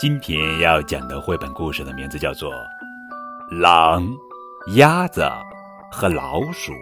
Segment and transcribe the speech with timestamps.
[0.00, 2.52] 今天要讲的绘本故事的名字叫做
[3.60, 4.06] 《狼、
[4.76, 5.28] 鸭子
[5.90, 6.72] 和老鼠》，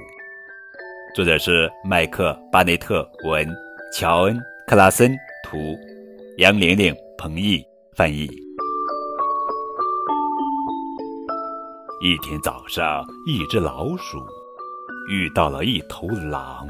[1.14, 3.48] 作者是麦克巴内特文，
[3.90, 5.56] 乔恩克拉森图，
[6.36, 7.64] 杨玲玲、彭毅
[7.94, 8.28] 翻译。
[12.02, 14.18] 一天早上，一只老鼠
[15.08, 16.68] 遇到了一头狼，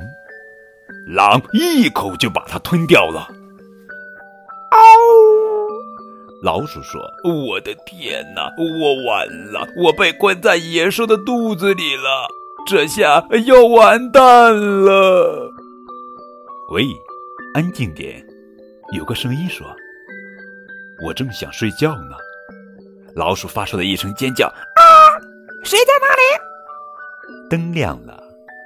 [1.09, 3.29] 狼一口就把它吞掉了。
[6.43, 9.67] 老鼠说：“我的天哪，我完了！
[9.77, 12.29] 我被关在野兽的肚子里了，
[12.67, 15.51] 这下要完蛋了。”
[16.73, 16.85] 喂，
[17.55, 18.25] 安静点！
[18.93, 19.67] 有个声音说
[21.05, 22.17] ：“我正想睡觉呢。”
[23.17, 24.85] 老鼠发出了一声尖叫：“啊！
[25.65, 26.43] 谁在那里？”
[27.49, 28.23] 灯亮了，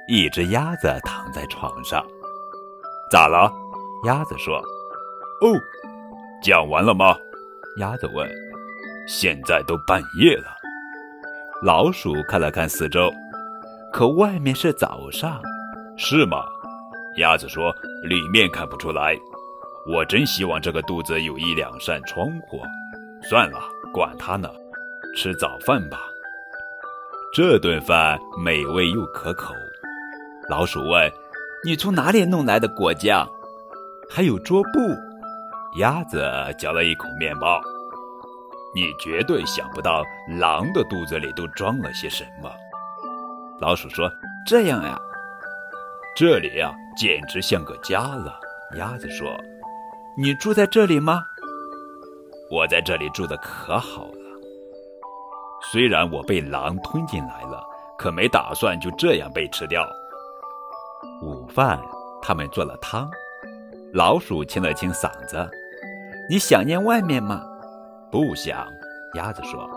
[0.09, 2.05] 一只鸭子躺在床上。
[3.09, 3.49] 咋了？
[4.05, 4.57] 鸭子说
[5.41, 5.55] ：“哦，
[6.43, 7.15] 讲完了吗？”
[7.77, 8.29] 鸭子问
[9.07, 10.55] ：“现在都半夜了。”
[11.63, 13.11] 老鼠看了看四周，
[13.93, 15.41] 可外面是早上，
[15.95, 16.43] 是吗？
[17.17, 19.15] 鸭子说：“里面看不出来。
[19.87, 22.59] 我真希望这个肚子有一两扇窗户。
[23.23, 23.59] 算了，
[23.93, 24.49] 管它呢，
[25.15, 26.01] 吃早饭吧。
[27.33, 29.53] 这顿饭美味又可口。”
[30.49, 31.11] 老鼠问
[31.63, 33.29] ：“你从哪里弄来的果酱？
[34.09, 34.79] 还有桌布？”
[35.75, 36.21] 鸭子
[36.57, 37.61] 嚼了一口面包，
[38.75, 40.03] 你绝对想不到
[40.39, 42.51] 狼的肚子里都装了些什么。
[43.59, 44.11] 老鼠说
[44.45, 44.99] ：“这样呀，
[46.13, 48.37] 这里呀，简直像个家了。”
[48.75, 49.33] 鸭子说
[50.17, 51.23] ：“你住在这里吗？”
[52.51, 54.11] 我在这里住的可好了。
[55.71, 57.63] 虽然我被狼吞进来了，
[57.97, 59.87] 可没打算就这样被吃掉。
[61.21, 61.79] 午饭，
[62.21, 63.09] 他们做了汤。
[63.93, 65.49] 老鼠清了清嗓子。
[66.31, 67.43] 你想念外面吗？
[68.09, 68.65] 不想，
[69.15, 69.69] 鸭子说。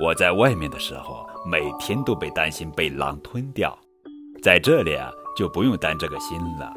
[0.00, 3.76] 我在外面的时候，每天都被担心被狼吞掉，
[4.40, 6.72] 在这里啊，就不用担这个心了。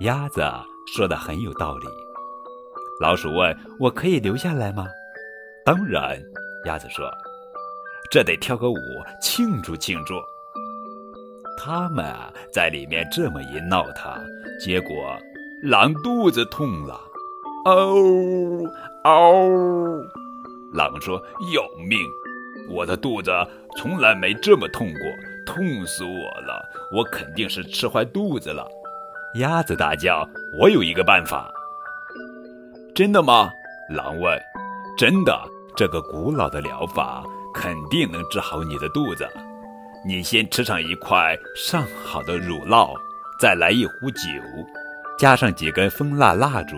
[0.00, 0.42] 鸭子
[0.96, 1.86] 说的很有道理。
[3.02, 4.86] 老鼠问：“我可以留下来吗？”
[5.62, 6.18] 当然，
[6.64, 7.06] 鸭子说。
[8.10, 8.76] 这得跳个舞
[9.20, 10.14] 庆祝庆祝。
[11.58, 14.10] 他们啊，在里面这么一闹腾，
[14.58, 15.14] 结果。
[15.64, 17.00] 狼肚子痛了，
[17.64, 17.96] 嗷
[19.04, 19.48] 嗷！
[20.74, 21.16] 狼说
[21.54, 21.98] ：“要命！
[22.68, 23.32] 我的肚子
[23.78, 25.00] 从来没这么痛过，
[25.46, 26.10] 痛死我
[26.42, 26.68] 了！
[26.92, 28.68] 我肯定是吃坏肚子了。”
[29.40, 30.28] 鸭子大叫
[30.60, 31.50] ：“我有一个办法！”
[32.94, 33.48] 真的吗？
[33.88, 34.38] 狼问。
[34.98, 35.34] “真的，
[35.74, 39.26] 这个古老的疗法肯定能治好你的肚子。
[40.06, 42.94] 你先吃上一块上好的乳酪，
[43.40, 44.28] 再来一壶酒。”
[45.18, 46.76] 加上几根蜂蜡蜡烛。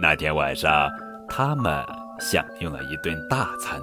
[0.00, 0.90] 那天晚上，
[1.28, 1.84] 他们
[2.18, 3.80] 享用了一顿大餐。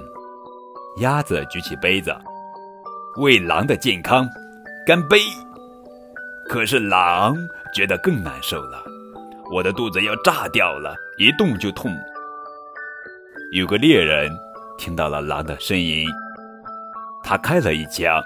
[0.97, 2.16] 鸭子举起杯子，
[3.17, 4.27] 为狼的健康
[4.88, 5.19] 干杯。
[6.47, 7.35] 可是狼
[7.73, 8.81] 觉得更难受了，
[9.51, 11.95] 我的肚子要炸掉了，一动就痛。
[13.51, 14.31] 有个猎人
[14.77, 16.07] 听到了狼的声音，
[17.23, 18.23] 他开了一枪，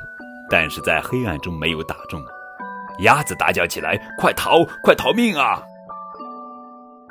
[0.50, 2.23] 但是在黑暗中没有打中。
[3.04, 4.64] 鸭子大叫起来：“快逃！
[4.84, 5.62] 快逃命啊！”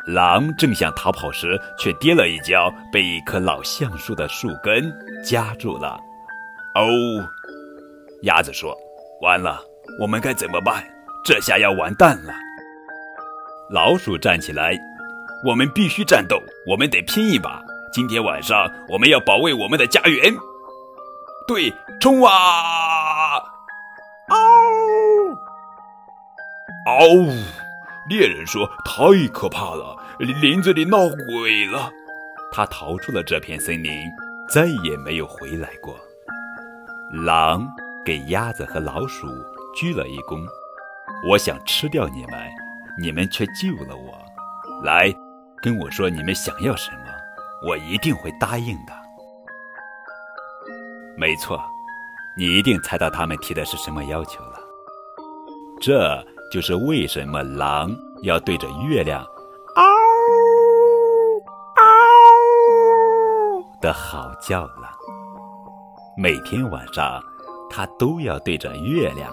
[0.07, 5.99] 狼正想逃跑时，却跌了一跤，被一棵老橡树的树根夹住了。
[6.75, 6.85] 哦，
[8.23, 8.75] 鸭子说
[9.21, 9.61] ：“完了，
[10.01, 10.83] 我们该怎么办？
[11.25, 12.33] 这下要完蛋了。”
[13.71, 14.75] 老鼠站起来
[15.45, 17.63] ：“我们必须战斗，我们得拼一把。
[17.93, 20.35] 今天晚上，我们要保卫我们的家园。”
[21.47, 22.98] 对，冲啊！
[26.99, 27.29] 嗷！
[28.09, 31.93] 猎人说：“太可怕了，林子里闹鬼了。”
[32.51, 34.11] 他逃出了这片森林，
[34.49, 35.95] 再也没有回来过。
[37.13, 37.69] 狼
[38.03, 39.27] 给鸭子和老鼠
[39.77, 40.43] 鞠了一躬
[41.29, 42.49] ：“我想吃掉你们，
[42.99, 44.19] 你们却救了我。
[44.83, 45.15] 来，
[45.61, 47.13] 跟我说你们想要什么，
[47.69, 48.93] 我一定会答应的。”
[51.19, 51.63] 没错，
[52.39, 54.59] 你一定猜到他们提的是什么要求了。
[55.83, 56.27] 这。
[56.51, 59.23] 就是为什么狼要对着月亮
[59.75, 59.83] 嗷
[61.77, 61.83] 嗷
[63.81, 64.91] 的嚎叫了。
[66.17, 67.23] 每天晚上，
[67.71, 69.33] 它都要对着月亮。